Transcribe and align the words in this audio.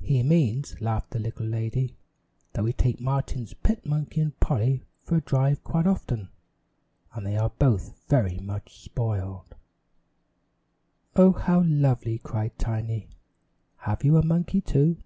"He 0.00 0.22
means," 0.22 0.80
laughed 0.80 1.10
the 1.10 1.18
little 1.18 1.44
lady, 1.44 1.94
"that 2.54 2.64
we 2.64 2.72
take 2.72 2.98
Martin's 2.98 3.52
pet 3.52 3.84
monkey 3.84 4.22
and 4.22 4.40
Polly 4.40 4.86
for 5.02 5.16
a 5.16 5.20
drive 5.20 5.62
quite 5.62 5.86
often 5.86 6.30
and 7.12 7.26
they 7.26 7.36
are 7.36 7.50
both 7.50 8.02
very 8.08 8.38
much 8.38 8.80
spoiled." 8.82 9.54
"Oh, 11.14 11.32
how 11.32 11.60
lovely!" 11.64 12.16
cried 12.16 12.58
Tiny. 12.58 13.08
"Have 13.80 14.02
you 14.02 14.16
a 14.16 14.24
monkey, 14.24 14.62
too?" 14.62 14.96